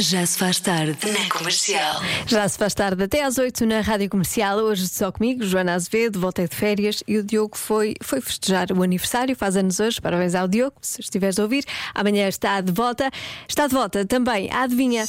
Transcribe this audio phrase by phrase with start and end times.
[0.00, 2.00] Já se faz tarde na comercial.
[2.24, 4.58] Já se faz tarde até às 8 na Rádio Comercial.
[4.58, 8.84] Hoje só comigo, Joana Azevedo, voltei de férias e o Diogo foi, foi festejar o
[8.84, 10.00] aniversário, faz anos hoje.
[10.00, 11.64] Parabéns ao Diogo, se estiveres a ouvir.
[11.92, 13.10] Amanhã está de volta.
[13.48, 15.04] Está de volta também, adivinha.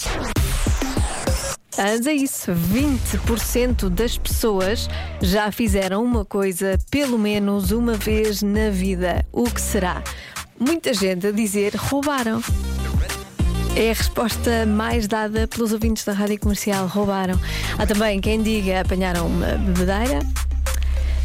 [1.77, 4.89] Mas é isso, 20% das pessoas
[5.21, 9.23] já fizeram uma coisa pelo menos uma vez na vida.
[9.31, 10.03] O que será?
[10.59, 12.41] Muita gente a dizer roubaram.
[13.79, 16.85] É a resposta mais dada pelos ouvintes da rádio comercial.
[16.85, 17.39] Roubaram.
[17.77, 20.19] Há também quem diga apanharam uma bebedeira.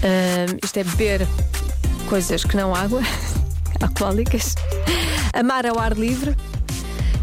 [0.04, 1.26] Ahm, isto é beber
[2.08, 3.02] coisas que não água,
[3.82, 4.54] alcoólicas.
[5.32, 6.36] Amar ao ar livre.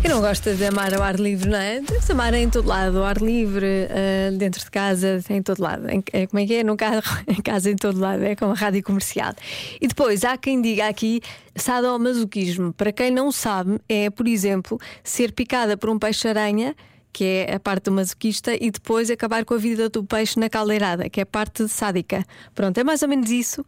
[0.01, 1.79] Quem não gosta de amar ao ar livre, não é?
[1.79, 5.87] Deve-se amar em todo lado, ao ar livre, ah, dentro de casa, em todo lado.
[5.89, 6.63] Em- é, como é que é?
[6.63, 8.23] No carro, em casa, em todo lado.
[8.23, 9.33] É como a rádio comercial.
[9.79, 11.21] E depois há quem diga aqui
[11.55, 12.73] sadomasoquismo.
[12.73, 16.75] Para quem não sabe, é, por exemplo, ser picada por um peixe-aranha.
[17.13, 20.49] Que é a parte do masoquista, e depois acabar com a vida do peixe na
[20.49, 22.25] caldeirada, que é a parte sádica.
[22.55, 23.65] Pronto, é mais ou menos isso.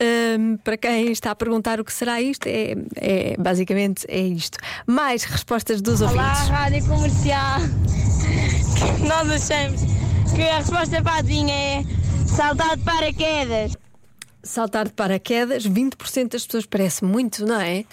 [0.00, 4.56] Ahm, para quem está a perguntar o que será isto, é, é- basicamente é isto.
[4.86, 6.48] Mais respostas dos Olá, ouvintes.
[6.48, 7.60] Rádio Comercial.
[9.06, 9.80] Nós achamos
[10.34, 11.84] que a resposta para a adivinha é
[12.26, 13.76] saltar de paraquedas.
[14.42, 17.84] Saltar de paraquedas, 20% das pessoas parece muito, não é?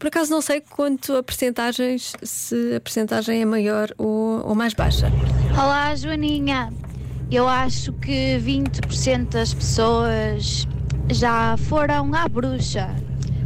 [0.00, 4.72] Por acaso não sei quanto a percentagens, se a percentagem é maior ou, ou mais
[4.72, 5.12] baixa.
[5.52, 6.72] Olá, Joaninha.
[7.30, 10.66] Eu acho que 20% das pessoas
[11.10, 12.88] já foram à bruxa,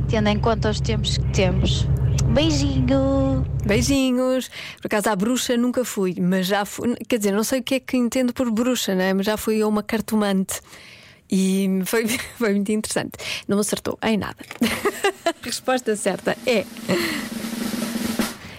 [0.08, 1.88] tendo em conta os tempos que temos.
[2.32, 3.44] Beijinho!
[3.66, 4.48] Beijinhos.
[4.80, 6.94] Por acaso à bruxa nunca fui, mas já fui.
[7.08, 9.12] Quer dizer, não sei o que é que entendo por bruxa, né?
[9.12, 10.60] mas já fui a uma cartomante.
[11.30, 12.06] E foi,
[12.39, 13.12] foi muito interessante.
[13.48, 14.36] Não acertou em nada.
[15.25, 16.64] A resposta certa é: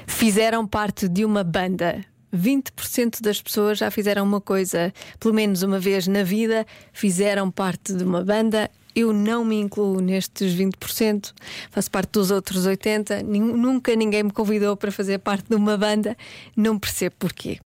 [0.08, 2.04] fizeram parte de uma banda.
[2.36, 7.94] 20% das pessoas já fizeram uma coisa, pelo menos uma vez na vida, fizeram parte
[7.94, 8.70] de uma banda.
[8.94, 11.34] Eu não me incluo nestes 20%,
[11.70, 13.24] faço parte dos outros 80%.
[13.24, 16.16] Nin- Nunca ninguém me convidou para fazer parte de uma banda,
[16.56, 17.60] não percebo porquê.